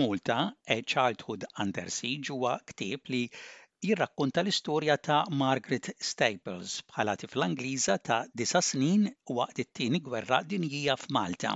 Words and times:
Malta, 0.00 0.38
A 0.66 0.74
e 0.74 0.82
Childhood 0.82 1.44
Under 1.58 1.90
Siege 1.90 2.32
huwa 2.32 2.52
ktieb 2.70 3.10
li 3.12 3.18
jirrakkonta 3.86 4.40
l-istorja 4.42 4.96
ta' 5.06 5.24
Margaret 5.42 5.90
Staples 6.10 6.78
bħala 6.92 7.16
tifla 7.20 7.48
Ingliża 7.50 7.96
ta' 8.08 8.20
disa 8.40 8.62
snin 8.68 9.04
waqt 9.38 9.60
it-tieni 9.64 10.00
gwerra 10.06 10.38
dinjija 10.52 10.96
f'Malta. 11.02 11.52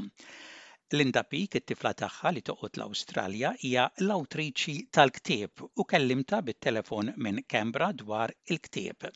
Linda 0.99 1.25
Peak, 1.31 1.57
it-tifla 1.61 1.95
tagħha 2.03 2.35
li 2.35 2.45
toqgħod 2.51 2.79
l-Awstralja, 2.81 3.55
hija 3.65 3.89
l-awtriċi 4.05 4.77
tal-ktieb 4.99 5.65
u 5.65 5.89
kellimta 5.95 6.43
bit-telefon 6.51 7.15
minn 7.17 7.43
Kembra 7.55 7.93
dwar 8.05 8.37
il-ktieb. 8.53 9.09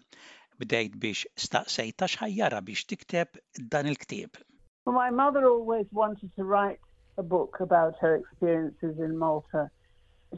Bdejt 0.58 0.96
biex 1.04 1.28
staqsejta 1.46 2.08
x'ħajjara 2.14 2.64
biex 2.70 2.88
tikteb 2.92 3.40
dan 3.76 3.92
il-ktieb. 3.92 4.40
My 4.88 5.10
mother 5.10 5.44
always 5.44 5.86
wanted 5.92 6.32
to 6.36 6.44
write 6.44 6.80
a 7.18 7.22
book 7.22 7.58
about 7.60 7.94
her 8.00 8.16
experiences 8.16 8.98
in 8.98 9.18
Malta. 9.18 9.70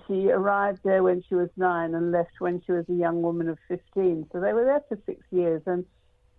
She 0.06 0.30
arrived 0.30 0.80
there 0.84 1.02
when 1.02 1.22
she 1.28 1.34
was 1.34 1.50
nine 1.56 1.94
and 1.94 2.12
left 2.12 2.40
when 2.40 2.62
she 2.64 2.72
was 2.72 2.84
a 2.88 2.94
young 2.94 3.22
woman 3.22 3.48
of 3.48 3.58
15. 3.68 4.28
So 4.32 4.40
they 4.40 4.52
were 4.52 4.64
there 4.64 4.82
for 4.88 4.98
six 5.06 5.20
years 5.30 5.62
and 5.66 5.84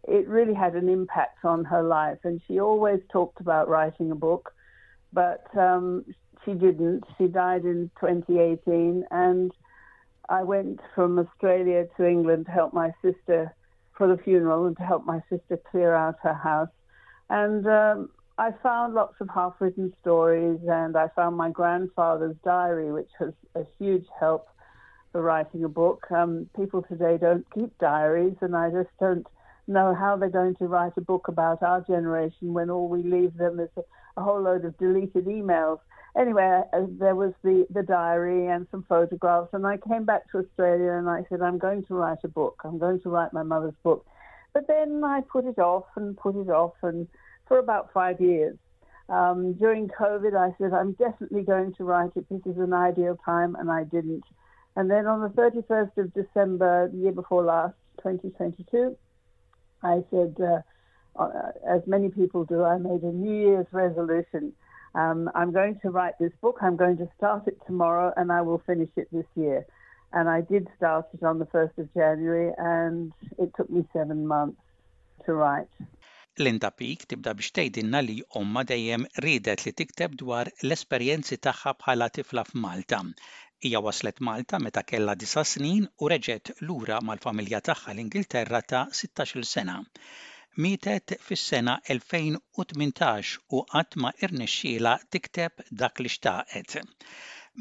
it 0.08 0.28
really 0.28 0.54
had 0.54 0.76
an 0.76 0.90
impact 0.90 1.46
on 1.46 1.66
her 1.66 1.84
life. 1.84 2.20
And 2.24 2.42
she 2.48 2.60
always 2.60 3.02
talked 3.12 3.40
about 3.40 3.70
writing 3.70 4.12
a 4.12 4.16
book 4.16 4.54
but 5.14 5.46
um, 5.58 6.06
she 6.46 6.54
didn't. 6.54 7.04
She 7.18 7.28
died 7.28 7.66
in 7.66 7.92
2018, 8.00 9.06
and 9.12 9.52
I 10.30 10.44
went 10.44 10.80
from 10.96 11.20
Australia 11.20 11.88
to 11.98 12.08
England 12.08 12.46
to 12.46 12.52
help 12.52 12.74
my 12.74 12.92
sister 13.02 13.54
for 13.98 14.08
the 14.08 14.22
funeral 14.24 14.66
and 14.66 14.78
to 14.78 14.84
help 14.84 15.06
my 15.06 15.22
sister 15.30 15.60
clear 15.70 15.94
out 15.94 16.16
her 16.24 16.34
house. 16.34 16.70
And 17.30 17.68
um, 17.68 18.10
I 18.38 18.52
found 18.64 18.94
lots 18.94 19.16
of 19.20 19.30
half 19.30 19.56
written 19.60 19.94
stories, 20.02 20.60
and 20.68 20.96
I 20.96 21.10
found 21.10 21.38
my 21.38 21.50
grandfather's 21.50 22.36
diary, 22.44 22.92
which 22.92 23.10
was 23.20 23.34
a 23.56 23.64
huge 23.78 24.06
help 24.20 24.48
for 25.12 25.22
writing 25.22 25.64
a 25.64 25.70
book. 25.70 26.08
Um, 26.12 26.50
people 26.56 26.84
today 26.84 27.18
don't 27.20 27.46
keep 27.54 27.78
diaries, 27.78 28.36
and 28.42 28.56
I 28.56 28.70
just 28.72 28.90
don't 29.00 29.28
know 29.68 29.94
how 29.94 30.18
they're 30.18 30.30
going 30.30 30.56
to 30.56 30.68
write 30.68 30.94
a 30.98 31.02
book 31.02 31.28
about 31.28 31.62
our 31.62 31.82
generation 31.82 32.54
when 32.54 32.70
all 32.70 32.88
we 32.88 33.04
leave 33.04 33.36
them 33.38 33.60
is 33.60 33.70
a, 33.78 33.82
a 34.18 34.24
whole 34.24 34.42
load 34.42 34.66
of 34.66 34.78
deleted 34.78 35.26
emails. 35.26 35.80
Anyway, 36.18 36.62
uh, 36.74 36.82
there 37.00 37.16
was 37.16 37.34
the, 37.44 37.66
the 37.70 37.84
diary 37.84 38.48
and 38.48 38.68
some 38.72 38.84
photographs, 38.88 39.50
and 39.54 39.66
I 39.66 39.78
came 39.78 40.04
back 40.04 40.30
to 40.32 40.40
Australia 40.40 40.92
and 40.94 41.10
I 41.10 41.24
said, 41.30 41.42
I'm 41.42 41.58
going 41.58 41.84
to 41.86 41.94
write 41.94 42.20
a 42.24 42.28
book. 42.28 42.62
I'm 42.66 42.80
going 42.80 43.02
to 43.02 43.10
write 43.10 43.34
my 43.34 43.44
mother's 43.44 43.76
book. 43.84 44.06
But 44.54 44.68
then 44.68 45.04
I 45.06 45.22
put 45.22 45.46
it 45.46 45.60
off 45.60 45.86
and 45.96 46.18
put 46.18 46.36
it 46.36 46.50
off, 46.50 46.74
and 46.82 47.08
for 47.52 47.60
about 47.60 47.92
five 47.94 48.22
years. 48.22 48.56
Um, 49.10 49.56
during 49.56 49.90
COVID, 49.90 50.38
I 50.38 50.56
said, 50.58 50.72
I'm 50.72 50.94
definitely 50.94 51.44
going 51.44 51.74
to 51.74 51.84
write 51.84 52.12
it. 52.16 52.26
This 52.30 52.40
is 52.46 52.58
an 52.58 52.72
ideal 52.72 53.20
time, 53.26 53.56
and 53.56 53.70
I 53.70 53.84
didn't. 53.84 54.24
And 54.78 54.90
then 54.90 55.06
on 55.06 55.20
the 55.20 55.28
31st 55.28 55.98
of 55.98 56.14
December, 56.14 56.88
the 56.88 56.98
year 56.98 57.12
before 57.12 57.44
last, 57.44 57.74
2022, 58.04 58.96
I 59.84 60.02
said, 60.12 60.38
uh, 60.42 60.62
uh, 61.22 61.52
as 61.70 61.82
many 61.88 62.08
people 62.08 62.46
do, 62.46 62.64
I 62.64 62.78
made 62.78 63.02
a 63.02 63.12
New 63.12 63.50
Year's 63.50 63.68
resolution. 63.74 64.54
Um, 64.96 65.30
I'm 65.36 65.52
going 65.52 65.78
to 65.82 65.90
write 65.90 66.18
this 66.22 66.32
book. 66.42 66.60
I'm 66.62 66.78
going 66.78 66.96
to 67.00 67.10
start 67.18 67.50
it 67.50 67.58
tomorrow 67.68 68.14
and 68.16 68.32
I 68.32 68.44
will 68.44 68.64
finish 68.66 68.92
it 68.96 69.10
this 69.12 69.28
year. 69.36 69.66
And 70.14 70.30
I 70.30 70.40
did 70.40 70.70
start 70.78 71.08
it 71.14 71.22
on 71.22 71.38
the 71.38 71.48
1st 71.48 71.78
of 71.80 71.94
January 71.94 72.54
and 72.58 73.12
it 73.38 73.52
took 73.58 73.70
me 73.70 73.86
seven 73.92 74.26
months 74.26 74.62
to 75.26 75.34
write. 75.34 75.68
Linda 76.40 76.70
Peak 76.72 77.02
tibda 77.12 77.34
biex 77.38 77.52
tgħidilna 77.56 78.00
li 78.08 78.18
omma 78.40 78.62
dejjem 78.68 79.06
ridet 79.26 79.66
li 79.66 79.74
tikteb 79.82 80.14
dwar 80.22 80.52
l-esperjenzi 80.64 81.38
tagħha 81.48 81.74
bħala 81.82 82.08
tifla 82.18 82.46
f'Malta. 82.48 83.02
Hija 83.68 83.82
waslet 83.88 84.22
Malta 84.28 84.60
meta 84.66 84.84
kellha 84.92 85.16
disa 85.24 85.44
snin 85.54 85.90
u 86.00 86.12
reġgħet 86.14 86.54
lura 86.70 87.02
mal-familja 87.10 87.60
tagħha 87.70 87.92
l-Ingilterra 87.96 88.62
ta' 88.74 88.86
16-il 89.02 89.50
sena 89.50 89.76
mietet 90.58 91.18
fis-sena 91.26 91.76
2018 91.88 93.38
u 93.56 93.62
qatt 93.74 94.00
ma 94.04 94.12
irnexxiela 94.26 94.98
tikteb 95.10 95.62
dak 95.84 96.00
li 96.00 96.10
xtaqet. 96.16 96.80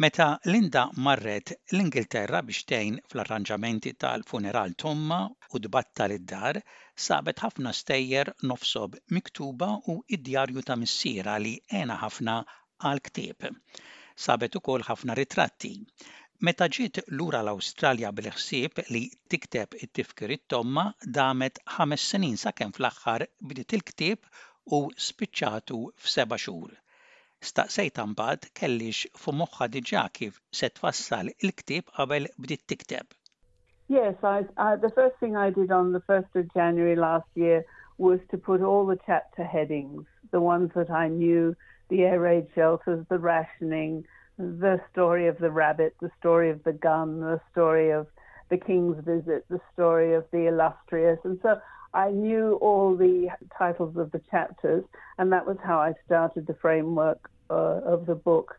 Meta 0.02 0.26
Linda 0.52 0.82
marret 1.08 1.52
l-Ingilterra 1.72 2.40
biex 2.46 2.64
tgħin 2.70 2.98
fl-arranġamenti 3.10 3.92
tal-funeral 4.04 4.74
tomma 4.84 5.20
u 5.54 5.60
dbatta 5.64 6.06
id-dar 6.16 6.60
sabet 7.06 7.42
ħafna 7.44 7.72
stejjer 7.80 8.32
nofsob 8.50 8.96
miktuba 9.16 9.68
u 9.92 9.96
id-djarju 10.16 10.64
ta' 10.68 10.78
missiera 10.82 11.36
li 11.44 11.54
għena 11.78 11.96
ħafna 12.04 12.36
għal 12.88 13.02
ktieb. 13.08 13.48
Sabet 14.26 14.58
ukoll 14.60 14.86
ħafna 14.88 15.16
ritratti. 15.18 15.72
Meta 16.48 16.66
ġiet 16.76 17.02
lura 17.20 17.40
l-Awstralja 17.44 18.10
bil-ħsieb 18.18 18.78
li 18.94 19.02
tikteb 19.32 19.74
it-tifkir 19.86 20.32
it-tomma 20.36 20.86
damet 21.18 21.60
ħames 21.76 22.06
snin 22.12 22.38
sakemm 22.42 22.76
fl-aħħar 22.76 23.26
bdiet 23.50 23.74
il-ktieb 23.78 24.30
u 24.76 24.80
spiċċatu 25.08 25.80
f'seba' 26.04 26.38
xhur. 26.44 26.72
Staqsejt 27.50 28.00
mbagħad 28.12 28.48
kellix 28.60 29.12
fu 29.20 29.36
moħħa 29.42 29.68
diġà 29.76 30.06
kif 30.16 30.40
se 30.60 30.72
tfassal 30.78 31.32
il-ktieb 31.34 31.92
qabel 31.98 32.30
bdiet 32.38 32.66
tikteb. 32.72 33.19
Yes, 33.90 34.14
I, 34.22 34.44
I, 34.56 34.76
the 34.76 34.92
first 34.94 35.16
thing 35.18 35.34
I 35.36 35.50
did 35.50 35.72
on 35.72 35.90
the 35.90 36.00
1st 36.02 36.36
of 36.36 36.54
January 36.54 36.94
last 36.94 37.26
year 37.34 37.64
was 37.98 38.20
to 38.30 38.38
put 38.38 38.62
all 38.62 38.86
the 38.86 39.00
chapter 39.04 39.42
headings, 39.42 40.04
the 40.30 40.40
ones 40.40 40.70
that 40.76 40.90
I 40.90 41.08
knew, 41.08 41.56
the 41.88 42.02
air 42.02 42.20
raid 42.20 42.46
shelters, 42.54 43.04
the 43.10 43.18
rationing, 43.18 44.04
the 44.38 44.80
story 44.92 45.26
of 45.26 45.38
the 45.38 45.50
rabbit, 45.50 45.96
the 46.00 46.12
story 46.20 46.50
of 46.50 46.62
the 46.62 46.72
gun, 46.72 47.18
the 47.18 47.40
story 47.50 47.90
of 47.90 48.06
the 48.48 48.58
king's 48.58 49.04
visit, 49.04 49.44
the 49.50 49.60
story 49.72 50.14
of 50.14 50.24
the 50.30 50.46
illustrious. 50.46 51.18
And 51.24 51.40
so 51.42 51.60
I 51.92 52.12
knew 52.12 52.60
all 52.60 52.94
the 52.94 53.30
titles 53.58 53.96
of 53.96 54.12
the 54.12 54.22
chapters, 54.30 54.84
and 55.18 55.32
that 55.32 55.48
was 55.48 55.56
how 55.64 55.80
I 55.80 55.94
started 56.06 56.46
the 56.46 56.54
framework 56.62 57.28
uh, 57.50 57.80
of 57.84 58.06
the 58.06 58.14
book. 58.14 58.56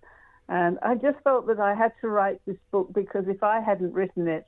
And 0.49 0.77
I 0.81 0.95
just 0.95 1.19
felt 1.23 1.47
that 1.47 1.61
I 1.61 1.73
had 1.73 1.93
to 2.01 2.09
write 2.09 2.41
this 2.45 2.57
book 2.69 2.91
because 2.93 3.29
if 3.29 3.43
I 3.43 3.61
hadn't 3.61 3.93
written 3.93 4.27
it, 4.27 4.45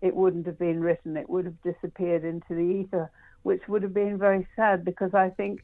it 0.00 0.14
wouldn't 0.14 0.46
have 0.46 0.58
been 0.58 0.80
written. 0.80 1.16
It 1.16 1.28
would 1.28 1.44
have 1.44 1.62
disappeared 1.62 2.24
into 2.24 2.54
the 2.54 2.60
ether, 2.60 3.10
which 3.42 3.62
would 3.68 3.82
have 3.82 3.94
been 3.94 4.18
very 4.18 4.46
sad 4.56 4.84
because 4.84 5.14
I 5.14 5.30
think 5.30 5.60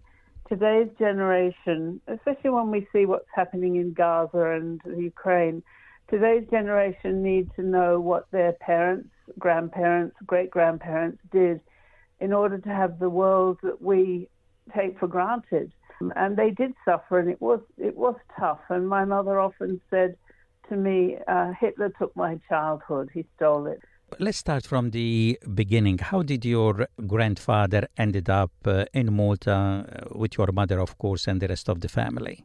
today's 0.49 0.89
generation, 0.99 2.01
especially 2.07 2.51
when 2.51 2.71
we 2.71 2.87
see 2.93 3.07
what's 3.07 3.29
happening 3.35 3.77
in 3.77 3.93
Gaza 3.93 4.53
and 4.53 4.81
Ukraine, 4.97 5.63
today's 6.09 6.47
generation 6.51 7.23
need 7.23 7.51
to 7.57 7.63
know 7.63 8.01
what 8.01 8.31
their 8.31 8.53
parents, 8.53 9.09
grandparents, 9.39 10.17
great 10.27 10.51
grandparents 10.51 11.19
did 11.33 11.61
in 12.21 12.33
order 12.33 12.59
to 12.59 12.69
have 12.69 12.99
the 12.99 13.11
world 13.11 13.59
that 13.63 13.81
we 13.83 14.29
take 14.75 14.99
for 14.99 15.07
granted. 15.07 15.73
And 16.15 16.37
they 16.37 16.51
did 16.51 16.75
suffer, 16.85 17.19
and 17.19 17.31
it 17.31 17.41
was 17.41 17.61
it 17.79 17.97
was 17.97 18.17
tough. 18.39 18.61
And 18.69 18.87
my 18.87 19.07
mother 19.07 19.41
often 19.41 19.81
said 19.89 20.17
to 20.69 20.77
me, 20.77 21.17
uh, 21.27 21.53
"Hitler 21.59 21.89
took 21.99 22.15
my 22.15 22.39
childhood; 22.51 23.09
he 23.15 23.25
stole 23.37 23.67
it." 23.67 23.81
Let's 24.21 24.39
start 24.39 24.65
from 24.65 24.91
the 24.91 25.39
beginning. 25.53 25.99
How 25.99 26.23
did 26.23 26.45
your 26.45 26.87
grandfather 27.07 27.89
ended 27.99 28.31
up 28.31 28.53
uh, 28.65 28.85
in 28.95 29.13
Malta 29.13 29.53
uh, 29.53 30.19
with 30.19 30.39
your 30.39 30.53
mother, 30.53 30.81
of 30.81 30.97
course, 30.97 31.27
and 31.27 31.43
the 31.43 31.49
rest 31.49 31.69
of 31.69 31.81
the 31.81 31.89
family? 31.89 32.45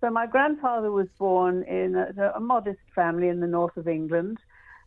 So 0.00 0.10
my 0.10 0.26
grandfather 0.26 0.92
was 0.92 1.08
born 1.18 1.62
in 1.62 1.96
a, 1.96 2.32
a 2.36 2.40
modest 2.40 2.80
family 2.94 3.28
in 3.28 3.40
the 3.40 3.46
north 3.46 3.76
of 3.78 3.88
England, 3.88 4.38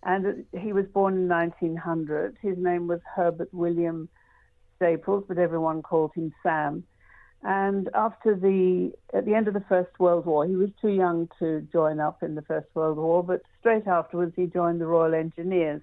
and 0.04 0.46
he 0.54 0.72
was 0.72 0.86
born 0.94 1.16
in 1.16 1.28
1900. 1.28 2.38
His 2.42 2.58
name 2.60 2.88
was 2.88 3.00
Herbert 3.16 3.50
William 3.52 4.08
Staples, 4.76 5.24
but 5.28 5.40
everyone 5.40 5.82
called 5.82 6.12
him 6.16 6.32
Sam. 6.44 6.84
And 7.44 7.90
after 7.94 8.36
the 8.36 8.92
at 9.14 9.26
the 9.26 9.36
end 9.36 9.48
of 9.48 9.54
the 9.54 9.64
First 9.70 10.00
World 10.00 10.26
War, 10.26 10.48
he 10.48 10.56
was 10.56 10.70
too 10.82 10.90
young 10.90 11.30
to 11.40 11.62
join 11.72 12.00
up 12.00 12.24
in 12.24 12.36
the 12.36 12.42
First 12.42 12.68
World 12.74 12.98
War, 12.98 13.24
but 13.24 13.42
straight 13.60 13.88
afterwards 13.88 14.34
he 14.36 14.48
joined 14.48 14.82
the 14.82 14.88
Royal 14.88 15.14
Engineers. 15.14 15.82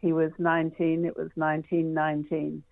He 0.00 0.12
was 0.12 0.30
19, 0.38 1.04
it 1.04 1.16
was 1.16 1.30
1919. 1.34 2.62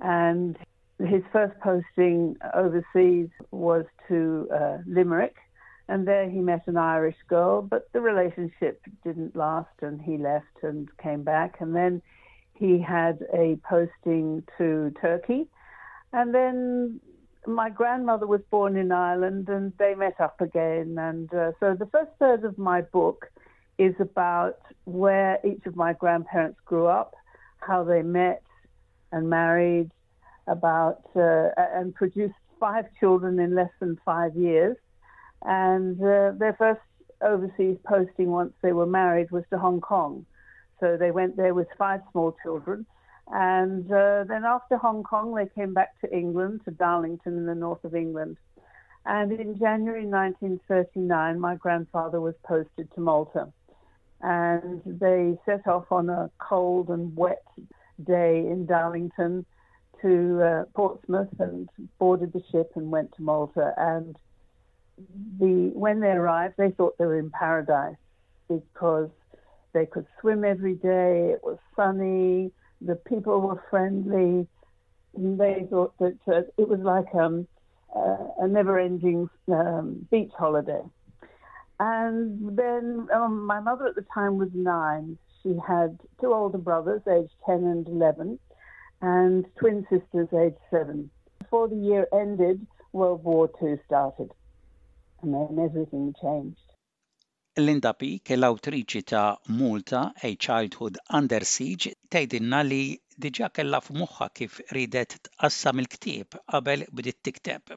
And 0.00 0.56
his 0.98 1.22
first 1.32 1.58
posting 1.60 2.36
overseas 2.54 3.28
was 3.50 3.84
to 4.08 4.48
uh, 4.52 4.78
Limerick, 4.86 5.36
and 5.88 6.06
there 6.06 6.28
he 6.28 6.40
met 6.40 6.62
an 6.66 6.76
Irish 6.76 7.16
girl, 7.28 7.62
but 7.62 7.90
the 7.92 8.00
relationship 8.00 8.80
didn't 9.04 9.36
last, 9.36 9.82
and 9.82 10.00
he 10.00 10.16
left 10.18 10.62
and 10.62 10.88
came 10.98 11.22
back. 11.22 11.56
And 11.60 11.74
then 11.74 12.02
he 12.54 12.80
had 12.80 13.20
a 13.32 13.58
posting 13.68 14.42
to 14.58 14.92
Turkey, 15.00 15.48
and 16.12 16.34
then 16.34 17.00
my 17.46 17.70
grandmother 17.70 18.26
was 18.26 18.40
born 18.50 18.76
in 18.76 18.92
Ireland 18.92 19.48
and 19.48 19.72
they 19.78 19.94
met 19.94 20.20
up 20.20 20.40
again. 20.40 20.96
And 20.98 21.32
uh, 21.32 21.52
so 21.60 21.74
the 21.74 21.86
first 21.86 22.10
third 22.18 22.44
of 22.44 22.58
my 22.58 22.82
book 22.82 23.30
is 23.78 23.94
about 24.00 24.58
where 24.84 25.38
each 25.44 25.64
of 25.66 25.76
my 25.76 25.92
grandparents 25.92 26.58
grew 26.64 26.86
up, 26.86 27.14
how 27.58 27.84
they 27.84 28.02
met 28.02 28.42
and 29.12 29.28
married, 29.28 29.90
about 30.46 31.02
uh, 31.16 31.50
and 31.56 31.94
produced 31.94 32.34
five 32.60 32.86
children 33.00 33.38
in 33.38 33.54
less 33.54 33.70
than 33.80 33.98
five 34.04 34.34
years. 34.36 34.76
And 35.42 36.00
uh, 36.00 36.32
their 36.38 36.54
first 36.58 36.80
overseas 37.20 37.76
posting 37.84 38.30
once 38.30 38.52
they 38.62 38.72
were 38.72 38.86
married 38.86 39.30
was 39.30 39.44
to 39.50 39.58
Hong 39.58 39.80
Kong. 39.80 40.24
So 40.80 40.96
they 40.96 41.10
went 41.10 41.36
there 41.36 41.54
with 41.54 41.68
five 41.78 42.00
small 42.12 42.36
children. 42.42 42.86
And 43.28 43.90
uh, 43.90 44.24
then 44.28 44.44
after 44.44 44.76
Hong 44.76 45.02
Kong, 45.02 45.34
they 45.34 45.48
came 45.54 45.74
back 45.74 46.00
to 46.00 46.16
England, 46.16 46.60
to 46.64 46.70
Darlington 46.70 47.36
in 47.36 47.46
the 47.46 47.54
north 47.54 47.84
of 47.84 47.94
England. 47.94 48.36
And 49.04 49.32
in 49.32 49.58
January 49.58 50.04
1939, 50.04 51.40
my 51.40 51.54
grandfather 51.56 52.20
was 52.20 52.34
posted 52.44 52.92
to 52.94 53.00
Malta. 53.00 53.52
And 54.20 54.82
they 54.84 55.38
set 55.44 55.66
off 55.66 55.90
on 55.90 56.08
a 56.08 56.30
cold 56.38 56.88
and 56.88 57.16
wet 57.16 57.42
day 58.04 58.38
in 58.38 58.66
Darlington 58.66 59.44
to 60.02 60.42
uh, 60.42 60.64
Portsmouth 60.74 61.28
and 61.38 61.68
boarded 61.98 62.32
the 62.32 62.42
ship 62.50 62.72
and 62.74 62.90
went 62.90 63.14
to 63.16 63.22
Malta. 63.22 63.72
And 63.76 64.16
the 65.38 65.70
when 65.74 66.00
they 66.00 66.08
arrived, 66.10 66.54
they 66.56 66.70
thought 66.70 66.96
they 66.98 67.06
were 67.06 67.18
in 67.18 67.30
paradise 67.30 67.96
because 68.48 69.10
they 69.72 69.86
could 69.86 70.06
swim 70.20 70.44
every 70.44 70.74
day. 70.74 71.30
It 71.32 71.40
was 71.42 71.58
sunny. 71.74 72.50
The 72.80 72.96
people 72.96 73.40
were 73.40 73.62
friendly. 73.70 74.46
They 75.16 75.66
thought 75.70 75.94
that 75.98 76.18
uh, 76.28 76.42
it 76.58 76.68
was 76.68 76.80
like 76.80 77.14
um, 77.14 77.46
uh, 77.94 78.16
a 78.38 78.48
never-ending 78.48 79.30
um, 79.48 80.06
beach 80.10 80.32
holiday. 80.36 80.82
And 81.78 82.56
then 82.56 83.08
um, 83.14 83.46
my 83.46 83.60
mother 83.60 83.86
at 83.86 83.94
the 83.94 84.04
time 84.14 84.38
was 84.38 84.48
nine. 84.54 85.18
She 85.42 85.54
had 85.66 85.98
two 86.20 86.32
older 86.32 86.58
brothers, 86.58 87.02
aged 87.06 87.32
10 87.44 87.56
and 87.56 87.86
11, 87.86 88.38
and 89.02 89.46
twin 89.58 89.86
sisters, 89.90 90.28
aged 90.32 90.58
seven. 90.70 91.10
Before 91.38 91.68
the 91.68 91.76
year 91.76 92.06
ended, 92.12 92.66
World 92.92 93.22
War 93.24 93.50
II 93.62 93.78
started, 93.86 94.30
and 95.22 95.34
then 95.34 95.58
everything 95.62 96.14
changed. 96.20 96.58
Linda 97.58 97.94
P, 97.96 98.20
l-awtriċi 98.36 99.00
ta' 99.10 99.38
Multa, 99.58 100.00
A 100.28 100.30
Childhood 100.46 100.98
Under 101.18 101.44
Siege, 101.50 101.92
tgħidilna 102.12 102.58
li 102.66 102.80
diġà 103.24 103.48
kellha 103.58 103.80
f'moħħa 103.84 104.26
kif 104.40 104.58
ridet 104.76 105.14
tqassam 105.28 105.80
il-ktieb 105.82 106.36
qabel 106.52 106.84
bdiet 106.98 107.22
tikteb. 107.28 107.72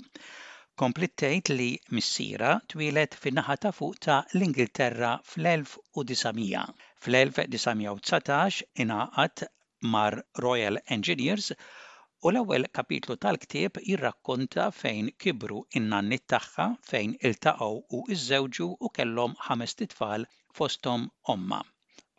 Komplit 0.83 1.15
tgħid 1.23 1.55
li 1.55 1.69
missiera 1.95 2.51
twilet 2.73 3.15
fin-naħa 3.23 3.55
ta' 3.63 3.71
fuq 3.77 4.01
ta' 4.07 4.19
l-Ingilterra 4.33 5.13
fl-1900. 5.31 6.67
Fl-1919 7.05 8.63
ingħaqad 8.85 9.47
mar 9.95 10.19
Royal 10.47 10.83
Engineers 10.97 11.53
u 12.27 12.31
l-ewwel 12.31 12.66
kapitlu 12.77 13.16
tal-ktieb 13.24 13.77
jirrakkonta 13.89 14.63
fejn 14.77 15.10
kibru 15.24 15.60
in-nannit 15.80 16.24
tagħha 16.33 16.66
fejn 16.89 17.13
iltaqgħu 17.30 17.77
u 17.98 18.00
iżżewġu 18.16 18.68
u 18.88 18.89
kellhom 18.98 19.36
ħames 19.45 19.75
titfal 19.81 20.25
fosthom 20.60 21.06
omma. 21.33 21.60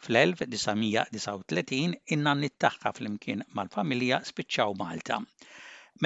Fl-1939 0.06 1.99
in-nannit 2.17 2.56
tagħha 2.64 2.94
flimkien 3.00 3.44
mal-familja 3.58 4.23
spiċċaw 4.31 4.79
Malta. 4.81 5.20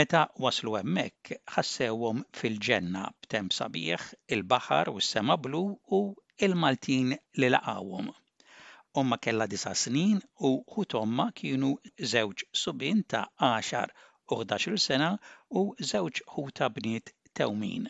Meta 0.00 0.24
waslu 0.46 0.74
hemmhekk 0.80 1.38
ħassewhom 1.56 2.26
fil-ġenna 2.40 3.04
b'temp 3.20 3.54
sabiħ, 3.60 4.10
il-baħar 4.38 4.90
u 4.96 4.98
s-sema 5.04 5.38
blu 5.46 5.64
u 6.00 6.04
il-Maltin 6.48 7.14
li 7.38 7.54
laqawhom. 7.56 8.10
Omma 9.00 9.18
kella 9.26 9.46
disa 9.50 9.72
snin 9.74 10.20
u 10.48 10.50
ħut 10.74 10.94
omma 11.00 11.26
kienu 11.40 11.70
żewġ 12.12 12.44
subin 12.62 13.02
ta' 13.14 13.26
10 13.46 13.94
u 14.30 14.38
11 14.42 14.82
sena 14.86 15.10
u 15.60 15.62
żewġ 15.90 16.20
ħuta 16.34 16.68
bniet 16.76 17.14
tewmin. 17.40 17.88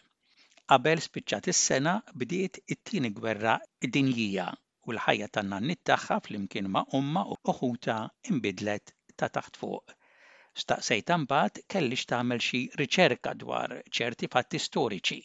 Qabel 0.73 1.03
spiċċat 1.07 1.51
is-sena 1.53 1.95
bdiet 2.23 2.63
it-tieni 2.75 3.11
gwerra 3.19 3.59
dinjija 3.97 4.47
u 4.87 4.95
l-ħajja 4.95 5.29
tan-nannit 5.37 5.83
tagħha 5.91 6.21
flimkien 6.29 6.71
ma' 6.73 6.87
omma 7.01 7.27
u 7.35 7.37
ħuta 7.61 7.99
imbidlet 8.33 8.95
ta' 9.21 9.29
taħt 9.37 9.61
fuq. 9.61 9.95
Staqsejt 10.63 11.13
mbagħad 11.25 11.65
kellix 11.75 12.09
tagħmel 12.11 12.43
xi 12.49 12.63
riċerka 12.81 13.37
dwar 13.45 13.77
ċerti 13.99 14.33
fatti 14.35 14.61
storiċi. 14.69 15.21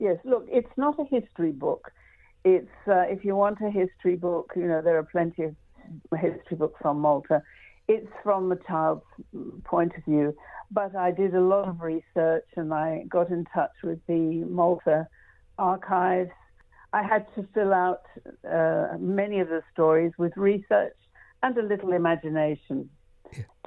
Yes, 0.00 0.18
look, 0.24 0.48
it's 0.50 0.76
not 0.76 0.98
a 0.98 1.06
history 1.10 1.52
book. 1.52 1.92
It's 2.44 2.68
uh, 2.86 3.04
if 3.08 3.24
you 3.24 3.34
want 3.34 3.58
a 3.60 3.70
history 3.70 4.16
book, 4.16 4.52
you 4.56 4.66
know 4.66 4.82
there 4.82 4.98
are 4.98 5.04
plenty 5.04 5.44
of 5.44 5.56
history 6.18 6.56
books 6.56 6.80
on 6.84 6.98
Malta. 6.98 7.42
It's 7.88 8.10
from 8.22 8.50
a 8.52 8.56
child's 8.56 9.04
point 9.64 9.92
of 9.96 10.04
view, 10.04 10.34
but 10.70 10.96
I 10.96 11.10
did 11.10 11.34
a 11.34 11.40
lot 11.40 11.68
of 11.68 11.80
research 11.80 12.46
and 12.56 12.72
I 12.72 13.04
got 13.08 13.30
in 13.30 13.44
touch 13.54 13.72
with 13.82 14.00
the 14.06 14.44
Malta 14.44 15.06
archives. 15.58 16.30
I 16.92 17.02
had 17.02 17.26
to 17.34 17.46
fill 17.52 17.74
out 17.74 18.02
uh, 18.50 18.96
many 18.98 19.40
of 19.40 19.48
the 19.48 19.62
stories 19.72 20.12
with 20.16 20.32
research 20.36 20.96
and 21.42 21.56
a 21.58 21.62
little 21.62 21.92
imagination 21.92 22.88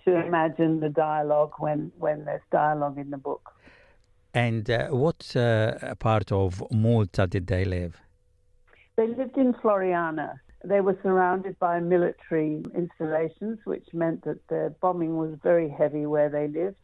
to 0.05 0.25
imagine 0.25 0.79
the 0.79 0.89
dialogue 0.89 1.51
when, 1.59 1.91
when 1.97 2.25
there's 2.25 2.41
dialogue 2.51 2.97
in 2.97 3.09
the 3.11 3.17
book. 3.17 3.51
And 4.33 4.69
uh, 4.69 4.87
what 4.87 5.35
uh, 5.35 5.93
part 5.95 6.31
of 6.31 6.63
Malta 6.71 7.27
did 7.27 7.47
they 7.47 7.65
live? 7.65 8.01
They 8.97 9.07
lived 9.07 9.37
in 9.37 9.53
Floriana. 9.53 10.39
They 10.65 10.81
were 10.81 10.97
surrounded 11.03 11.59
by 11.59 11.79
military 11.79 12.63
installations, 12.75 13.59
which 13.63 13.85
meant 13.93 14.23
that 14.23 14.39
the 14.47 14.73
bombing 14.81 15.17
was 15.17 15.37
very 15.43 15.69
heavy 15.69 16.07
where 16.07 16.29
they 16.29 16.47
lived. 16.47 16.77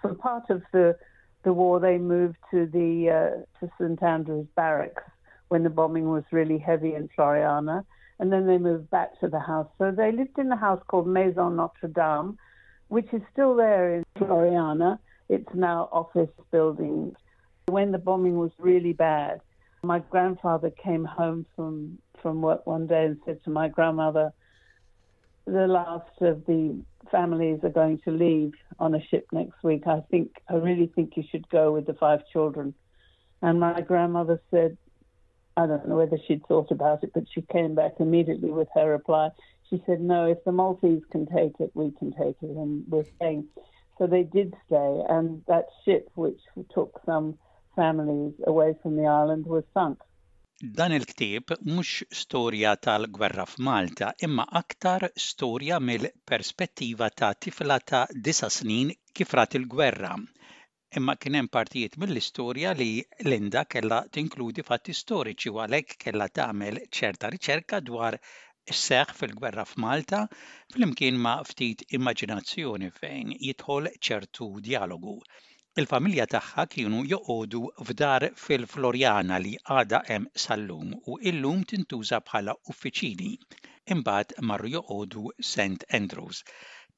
For 0.00 0.14
part 0.14 0.48
of 0.48 0.62
the 0.72 0.96
the 1.42 1.52
war, 1.52 1.78
they 1.80 1.98
moved 1.98 2.38
to 2.52 2.66
the 2.66 3.10
uh, 3.10 3.58
to 3.58 3.72
St 3.78 4.00
Andrews 4.02 4.46
Barracks 4.54 5.02
when 5.48 5.64
the 5.64 5.70
bombing 5.70 6.08
was 6.08 6.22
really 6.30 6.58
heavy 6.58 6.94
in 6.94 7.08
Floriana, 7.08 7.84
and 8.20 8.32
then 8.32 8.46
they 8.46 8.58
moved 8.58 8.88
back 8.90 9.18
to 9.20 9.28
the 9.28 9.40
house. 9.40 9.68
So 9.78 9.90
they 9.90 10.12
lived 10.12 10.38
in 10.38 10.50
a 10.50 10.56
house 10.56 10.82
called 10.86 11.08
Maison 11.08 11.56
Notre 11.56 11.88
Dame, 11.88 12.38
which 12.88 13.12
is 13.12 13.22
still 13.32 13.56
there 13.56 13.94
in 13.96 14.04
Floriana. 14.18 14.98
It's 15.28 15.52
now 15.54 15.88
office 15.90 16.30
buildings. 16.52 17.16
When 17.66 17.90
the 17.90 17.98
bombing 17.98 18.36
was 18.38 18.52
really 18.58 18.92
bad, 18.92 19.40
my 19.82 20.00
grandfather 20.10 20.70
came 20.70 21.04
home 21.04 21.46
from, 21.54 21.98
from 22.22 22.42
work 22.42 22.66
one 22.66 22.86
day 22.86 23.06
and 23.06 23.18
said 23.24 23.42
to 23.44 23.50
my 23.50 23.68
grandmother, 23.68 24.32
the 25.46 25.66
last 25.66 26.10
of 26.20 26.44
the 26.46 26.80
families 27.10 27.60
are 27.62 27.70
going 27.70 27.98
to 28.04 28.10
leave 28.10 28.52
on 28.80 28.94
a 28.94 29.04
ship 29.06 29.26
next 29.32 29.62
week. 29.62 29.84
I 29.86 30.00
think, 30.10 30.32
I 30.48 30.54
really 30.54 30.90
think 30.94 31.16
you 31.16 31.22
should 31.30 31.48
go 31.48 31.72
with 31.72 31.86
the 31.86 31.94
five 31.94 32.20
children. 32.32 32.74
And 33.42 33.60
my 33.60 33.80
grandmother 33.80 34.40
said, 34.50 34.76
I 35.56 35.66
don't 35.66 35.88
know 35.88 35.96
whether 35.96 36.18
she'd 36.26 36.44
thought 36.46 36.70
about 36.70 37.02
it, 37.02 37.12
but 37.14 37.24
she 37.32 37.42
came 37.42 37.74
back 37.74 37.92
immediately 38.00 38.50
with 38.50 38.68
her 38.74 38.90
reply. 38.90 39.30
She 39.70 39.82
said, 39.86 40.00
No, 40.00 40.26
if 40.26 40.42
the 40.44 40.52
Maltese 40.52 41.02
can 41.10 41.26
take 41.26 41.54
it, 41.60 41.70
we 41.74 41.92
can 41.92 42.12
take 42.12 42.36
it, 42.42 42.50
and 42.50 42.84
we're 42.88 43.06
staying. 43.16 43.46
So 43.98 44.06
they 44.06 44.24
did 44.24 44.54
stay, 44.66 45.02
and 45.08 45.42
that 45.48 45.66
ship, 45.84 46.10
which 46.14 46.38
took 46.74 47.00
some 47.06 47.38
families 47.76 48.34
away 48.52 48.74
from 48.82 48.96
the 48.96 49.06
island 49.20 49.46
was 49.54 49.64
sunk. 49.74 49.98
Dan 50.76 50.92
il-ktieb 50.96 51.52
mhux 51.68 51.90
storja 52.18 52.70
tal-gwerra 52.84 53.44
f'Malta, 53.52 54.06
imma 54.26 54.46
aktar 54.60 55.04
storja 55.24 55.80
mill-perspettiva 55.88 57.10
ta' 57.20 57.34
tifla 57.34 57.76
ta' 57.90 58.06
disa 58.28 58.48
snin 58.48 58.94
kif 59.12 59.34
rat 59.36 59.58
il-gwerra. 59.58 60.14
Imma 60.98 61.14
kien 61.20 61.36
hemm 61.36 61.52
partijiet 61.56 61.98
mill-istorja 62.00 62.72
li 62.80 62.90
Linda 63.28 63.66
kellha 63.74 63.98
tinkludi 64.16 64.64
fatti 64.70 64.94
storiċi 65.02 65.52
u 65.52 65.60
għalhekk 65.64 65.98
kellha 66.06 66.28
tagħmel 66.40 66.80
ċerta 66.98 67.30
riċerka 67.34 67.82
dwar 67.90 68.16
seħ 68.82 69.12
fil-gwerra 69.18 69.66
f'Malta 69.72 70.22
flimkien 70.74 71.20
ma' 71.26 71.42
ftit 71.50 71.84
immaġinazzjoni 71.98 72.90
fejn 73.02 73.36
jidħol 73.48 73.92
ċertu 74.08 74.48
dialogu. 74.70 75.18
Il-familja 75.80 76.24
tagħha 76.32 76.62
kienu 76.72 76.98
joqogħdu 77.08 77.58
f'dar 77.86 78.24
fil-Florjana 78.42 79.40
li 79.46 79.50
għada 79.74 79.98
hemm 80.06 80.30
sal-lum 80.44 80.94
u 81.12 81.16
illum 81.30 81.66
tintuża 81.72 82.20
bħala 82.28 82.54
uffiċini. 82.72 83.32
Imbagħad 83.96 84.32
marru 84.50 84.70
joqogħdu 84.76 85.24
St. 85.50 85.84
Andrews. 85.98 86.40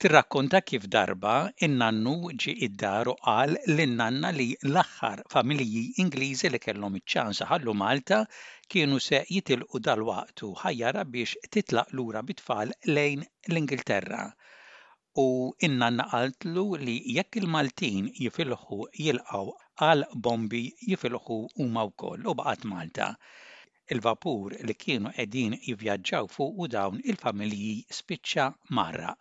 Tirrakkonta 0.04 0.60
kif 0.70 0.86
darba 0.94 1.34
in-nannu 1.66 2.14
ġi 2.44 2.54
id-dar 2.68 3.10
u 3.10 3.16
qal 3.24 3.56
lin-nanna 3.72 4.30
li 4.36 4.46
l-aħħar 4.68 5.24
familji 5.34 5.82
Ingliżi 6.04 6.52
li 6.54 6.62
kellhom 6.68 7.00
iċ-ċans 7.00 7.42
ħallu 7.50 7.74
Malta 7.82 8.20
kienu 8.74 9.02
se 9.08 9.24
jitilqu 9.32 9.82
dal-waqtu 9.88 10.52
ħajjara 10.62 11.02
biex 11.16 11.50
titlaq 11.56 11.90
lura 11.98 12.22
bit-tfal 12.30 12.78
lejn 12.94 13.26
l-Ingilterra 13.50 14.22
u 15.20 15.26
inna 15.66 15.88
naqaltlu 15.90 16.64
li 16.86 16.94
jekk 17.14 17.38
il-Maltin 17.40 18.10
jifilħu 18.24 18.76
jilqaw 19.04 19.48
għal 19.86 20.04
bombi 20.26 20.60
jifilħu 20.90 21.38
huma 21.62 21.84
wkoll 21.88 22.28
u 22.30 22.34
baqgħet 22.40 22.66
Malta. 22.72 23.08
Il-vapur 23.94 24.54
li 24.68 24.76
kienu 24.84 25.10
qegħdin 25.16 25.56
jivvjaġġaw 25.64 26.28
fuq 26.34 26.62
u 26.62 26.68
dawn 26.74 27.00
il-familji 27.12 27.72
spiċċa 27.98 28.46
marra. 28.78 29.16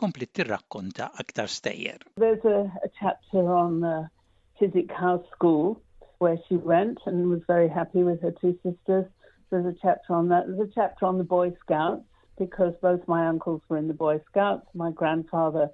Kompli 0.00 0.30
tirrakkonta 0.32 1.10
aktar 1.24 1.52
stejjer. 1.56 2.00
There's 2.24 2.44
a, 2.44 2.64
a 2.86 2.90
chapter 3.00 3.44
on 3.58 3.84
uh, 3.84 4.06
Chiswick 4.58 4.92
House 4.92 5.26
School 5.36 5.80
where 6.18 6.38
she 6.48 6.56
went 6.56 6.98
and 7.06 7.28
was 7.28 7.42
very 7.46 7.68
happy 7.68 8.02
with 8.02 8.22
her 8.22 8.32
two 8.40 8.56
sisters. 8.62 9.04
There's 9.50 9.66
a 9.66 9.76
chapter 9.82 10.14
on 10.14 10.28
that. 10.28 10.46
There's 10.46 10.68
a 10.68 10.72
chapter 10.74 11.06
on 11.06 11.18
the 11.18 11.30
Boy 11.36 11.52
Scouts 11.60 12.08
because 12.38 12.74
both 12.82 13.06
my 13.06 13.26
uncles 13.26 13.62
were 13.68 13.76
in 13.76 13.88
the 13.88 13.94
Boy 13.94 14.20
Scouts. 14.30 14.66
My 14.74 14.90
grandfather 14.90 15.70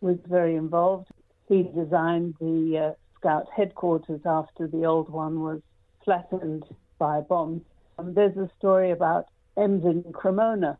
was 0.00 0.18
very 0.26 0.54
involved. 0.56 1.08
He 1.48 1.62
designed 1.62 2.34
the 2.40 2.90
uh, 2.90 2.94
Scout 3.16 3.46
headquarters 3.54 4.20
after 4.24 4.68
the 4.68 4.84
old 4.84 5.08
one 5.08 5.40
was 5.40 5.60
flattened 6.04 6.64
by 6.98 7.20
bombs. 7.20 7.62
Um, 7.98 8.14
there's 8.14 8.36
a 8.36 8.48
story 8.58 8.92
about 8.92 9.26
Emvin 9.56 10.12
Cremona. 10.12 10.78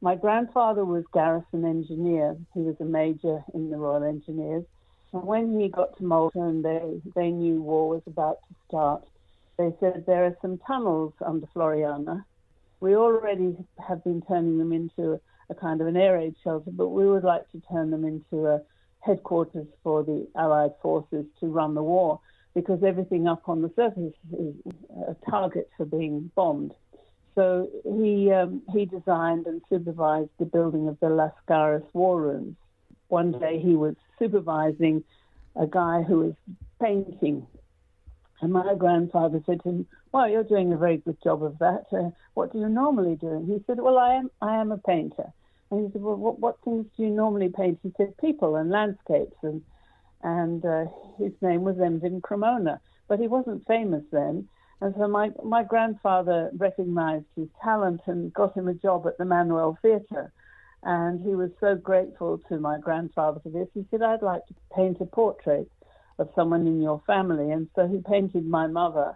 My 0.00 0.16
grandfather 0.16 0.84
was 0.84 1.04
garrison 1.12 1.64
engineer. 1.64 2.36
He 2.54 2.60
was 2.60 2.76
a 2.80 2.84
major 2.84 3.44
in 3.54 3.70
the 3.70 3.76
Royal 3.76 4.02
Engineers. 4.02 4.64
And 5.12 5.22
when 5.24 5.60
he 5.60 5.68
got 5.68 5.96
to 5.98 6.04
Malta 6.04 6.40
and 6.40 6.64
they, 6.64 7.00
they 7.14 7.30
knew 7.30 7.60
war 7.62 7.88
was 7.88 8.02
about 8.06 8.38
to 8.48 8.54
start, 8.66 9.04
they 9.58 9.72
said 9.78 10.04
there 10.06 10.24
are 10.24 10.36
some 10.40 10.58
tunnels 10.66 11.12
under 11.24 11.46
Floriana. 11.54 12.24
We 12.80 12.96
already 12.96 13.56
have 13.86 14.02
been 14.04 14.22
turning 14.26 14.58
them 14.58 14.72
into 14.72 15.20
a 15.50 15.54
kind 15.54 15.80
of 15.80 15.86
an 15.86 15.96
air 15.96 16.14
raid 16.14 16.34
shelter, 16.42 16.70
but 16.70 16.88
we 16.88 17.08
would 17.08 17.24
like 17.24 17.50
to 17.52 17.60
turn 17.70 17.90
them 17.90 18.04
into 18.04 18.46
a 18.46 18.62
headquarters 19.00 19.66
for 19.82 20.02
the 20.02 20.26
Allied 20.36 20.72
forces 20.82 21.26
to 21.40 21.46
run 21.46 21.74
the 21.74 21.82
war 21.82 22.20
because 22.54 22.82
everything 22.82 23.28
up 23.28 23.48
on 23.48 23.62
the 23.62 23.70
surface 23.76 24.14
is 24.38 24.54
a 25.08 25.30
target 25.30 25.68
for 25.76 25.84
being 25.84 26.30
bombed. 26.34 26.72
So 27.34 27.68
he 27.84 28.30
um, 28.32 28.62
he 28.72 28.86
designed 28.86 29.46
and 29.46 29.62
supervised 29.68 30.30
the 30.38 30.44
building 30.44 30.88
of 30.88 30.98
the 31.00 31.06
Lascaris 31.06 31.86
war 31.92 32.20
rooms. 32.20 32.56
One 33.08 33.32
day 33.32 33.60
he 33.60 33.76
was 33.76 33.94
supervising 34.18 35.04
a 35.56 35.66
guy 35.66 36.02
who 36.02 36.18
was 36.18 36.34
painting, 36.80 37.46
and 38.40 38.52
my 38.52 38.74
grandfather 38.74 39.42
said 39.44 39.62
to 39.62 39.68
him, 39.68 39.86
"Well, 40.12 40.28
you're 40.28 40.44
doing 40.44 40.72
a 40.72 40.76
very 40.76 40.96
good 40.98 41.20
job 41.22 41.42
of 41.42 41.58
that. 41.58 41.86
Uh, 41.92 42.10
what 42.34 42.52
do 42.52 42.58
you 42.58 42.68
normally 42.68 43.16
do?" 43.16 43.28
And 43.28 43.46
he 43.46 43.62
said, 43.66 43.80
"Well, 43.80 43.98
I 43.98 44.14
am 44.14 44.30
I 44.40 44.56
am 44.56 44.72
a 44.72 44.78
painter." 44.78 45.32
And 45.70 45.86
he 45.86 45.92
said, 45.92 46.02
"Well, 46.02 46.16
what, 46.16 46.38
what 46.38 46.60
things 46.64 46.86
do 46.96 47.02
you 47.02 47.10
normally 47.10 47.50
paint?" 47.50 47.78
He 47.82 47.92
said, 47.96 48.16
"People 48.16 48.56
and 48.56 48.70
landscapes." 48.70 49.36
And 49.42 49.62
and 50.22 50.64
uh, 50.64 50.86
his 51.18 51.32
name 51.40 51.62
was 51.62 51.76
Emvin 51.76 52.22
Cremona, 52.22 52.80
but 53.08 53.18
he 53.18 53.26
wasn't 53.26 53.66
famous 53.66 54.04
then. 54.10 54.48
And 54.80 54.94
so 54.96 55.06
my 55.06 55.30
my 55.44 55.62
grandfather 55.62 56.50
recognised 56.56 57.26
his 57.36 57.48
talent 57.62 58.00
and 58.06 58.32
got 58.32 58.56
him 58.56 58.68
a 58.68 58.74
job 58.74 59.06
at 59.06 59.18
the 59.18 59.24
Manoel 59.24 59.76
Theatre. 59.82 60.32
And 60.82 61.20
he 61.20 61.34
was 61.34 61.50
so 61.60 61.74
grateful 61.76 62.38
to 62.48 62.58
my 62.58 62.78
grandfather 62.78 63.38
for 63.40 63.50
this. 63.50 63.68
He 63.74 63.84
said, 63.90 64.02
"I'd 64.02 64.22
like 64.22 64.46
to 64.46 64.54
paint 64.74 65.00
a 65.00 65.04
portrait 65.04 65.70
of 66.20 66.28
someone 66.36 66.66
in 66.72 66.78
your 66.86 67.00
family." 67.06 67.50
And 67.56 67.68
so 67.74 67.88
he 67.88 68.00
painted 68.12 68.46
my 68.58 68.66
mother. 68.80 69.08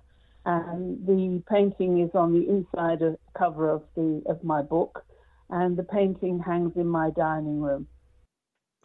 And 0.45 1.07
the 1.07 1.43
painting 1.55 2.01
is 2.01 2.15
on 2.23 2.33
the 2.37 2.45
inside 2.55 3.01
of, 3.03 3.17
cover 3.43 3.71
of 3.71 3.83
the 3.97 4.23
of 4.27 4.45
my 4.53 4.63
book 4.63 5.05
and 5.49 5.77
the 5.77 5.85
painting 5.85 6.39
hangs 6.39 6.77
in 6.77 6.87
my 6.87 7.11
dining 7.11 7.61
room. 7.61 7.87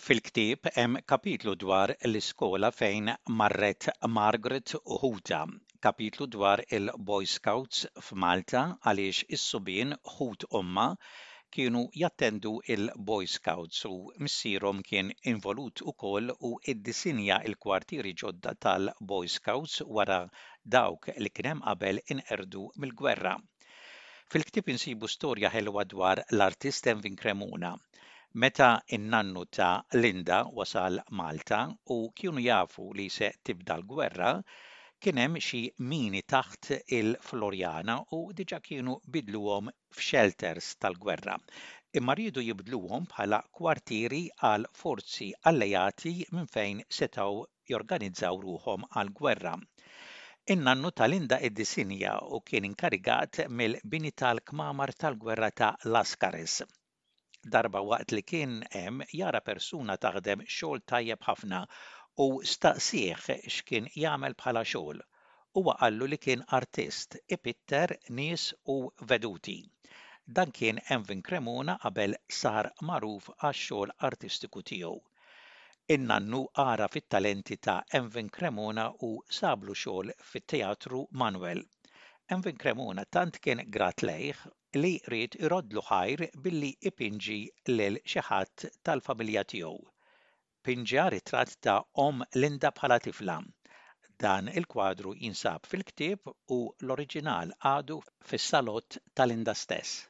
Fil-ktieb 0.05 0.69
hemm 0.75 0.93
kapitlu 1.11 1.53
dwar 1.63 1.93
l-iskola 2.09 2.69
fejn 2.71 3.09
marret 3.39 3.89
Margaret 4.17 4.75
Huta, 5.01 5.41
kapitlu 5.85 6.27
dwar 6.35 6.63
il-Boy 6.77 7.25
Scouts 7.33 7.81
f'Malta 8.05 8.61
għaliex 8.85 9.25
is-subien 9.37 9.97
Hut 10.13 10.47
Omma 10.61 10.87
kienu 11.55 11.81
jattendu 12.01 12.51
il-Boy 12.73 13.27
Scouts 13.35 13.79
u 13.89 13.93
missierhom 14.25 14.81
kien 14.89 15.11
involut 15.31 15.81
ukoll 15.91 16.33
u 16.49 16.51
iddisinja 16.73 17.37
il-kwartieri 17.49 18.13
ġodda 18.21 18.53
tal-Boy 18.65 19.31
Scouts 19.35 19.75
wara 19.97 20.19
dawk 20.75 21.09
li 21.23 21.31
kien 21.35 21.49
hemm 21.51 21.65
qabel 21.67 22.01
inqerdu 22.15 22.63
mill-gwerra. 22.83 23.33
Fil-ktib 24.33 24.67
insibu 24.75 25.07
storja 25.15 25.49
ħelwa 25.57 25.87
dwar 25.95 26.23
l-artist 26.25 26.91
Envin 26.93 27.15
Cremona. 27.23 27.71
Meta 28.41 28.69
innannu 28.97 29.45
ta' 29.57 29.71
Linda 30.01 30.43
wasal 30.57 30.99
Malta 31.21 31.61
u 31.95 31.97
kienu 32.19 32.43
jafu 32.47 32.91
li 32.99 33.07
se 33.19 33.31
tibda 33.43 33.79
l-gwerra, 33.79 34.35
kien 35.05 35.19
hemm 35.21 35.35
xi 35.47 35.59
mini 35.89 36.19
taħt 36.31 36.69
il-Florjana 36.95 37.93
u 38.17 38.17
diġa 38.39 38.57
kienu 38.65 38.95
bidluhom 39.15 39.69
f'shelters 39.97 40.67
tal-gwerra. 40.85 41.35
Imma 41.99 42.15
rridu 42.19 42.43
jibdluhom 42.47 43.07
bħala 43.13 43.39
kwartieri 43.59 44.19
għal 44.49 44.67
forzi 44.81 45.29
allejati 45.51 46.13
minn 46.33 46.51
fejn 46.55 46.83
setaw 46.97 47.39
jorganizzaw 47.73 48.41
ruhom 48.43 48.83
għal 48.89 49.13
gwerra. 49.21 49.55
In-nannu 50.55 50.91
tal-Inda 51.01 51.39
id-Disinja 51.47 52.17
u 52.35 52.41
kien 52.51 52.67
inkarigat 52.71 53.45
mill-bini 53.61 54.11
tal-kmamar 54.23 54.95
tal-gwerra 55.05 55.53
ta' 55.61 55.75
Laskaris 55.95 56.59
Darba 57.51 57.79
waqt 57.89 58.11
li 58.15 58.21
kien 58.29 58.55
hemm 58.71 59.03
jara 59.17 59.39
persuna 59.49 59.93
taħdem 60.05 60.41
xogħol 60.55 60.81
tajjeb 60.91 61.21
ħafna 61.27 61.59
u 62.23 62.27
staqsieħ 62.51 63.27
x'kien 63.55 63.85
jagħmel 64.03 64.33
bħala 64.39 64.63
xogħol. 64.69 64.97
Huwa 65.59 65.75
qallu 65.81 66.07
li 66.11 66.17
kien 66.23 66.41
artist, 66.57 67.15
ipitter 67.35 67.93
nies 68.17 68.47
u 68.73 68.75
veduti. 69.11 69.55
Dan 70.37 70.51
kien 70.57 70.81
Envin 70.95 71.21
Cremona 71.29 71.77
qabel 71.83 72.17
sar 72.39 72.69
magħruf 72.89 73.29
għax-xogħol 73.37 73.93
artistiku 74.09 74.63
tiegħu. 74.71 74.97
Innannu 75.95 76.41
ara 76.63 76.87
fit-talenti 76.95 77.57
ta' 77.67 77.79
Envin 77.99 78.27
Cremona 78.39 78.89
u 79.07 79.11
sablu 79.39 79.77
xogħol 79.83 80.11
fit-Teatru 80.31 81.05
Manuel. 81.23 81.63
Envin 82.35 82.59
Cremona 82.65 83.05
tant 83.17 83.39
kien 83.45 83.63
grat 83.77 84.03
lejh 84.09 84.43
li 84.81 84.91
rrid 85.07 85.39
irodlu 85.45 85.85
ħajr 85.87 86.27
billi 86.43 86.75
ipinġi 86.91 87.39
lil 87.77 88.01
xi 88.03 88.27
ħadd 88.27 88.67
tal-familja 88.83 89.47
tiegħu. 89.55 89.79
Pinġa 90.69 91.07
ritratt 91.09 91.55
ta' 91.65 91.79
Om 92.03 92.19
Linda 92.41 92.69
bħala 92.79 92.99
tifla. 93.05 93.39
Dan 94.25 94.51
il-kwadru 94.61 95.15
jinsab 95.23 95.65
fil-ktieb 95.71 96.29
u 96.29 96.59
l-oriġinal 96.85 97.57
għadu 97.73 98.01
fis-salott 98.31 99.01
tal-Linda 99.17 99.57
stess. 99.65 100.03